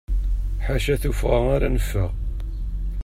[0.65, 2.11] Ḥaca tuffɣa ara neffeɣ.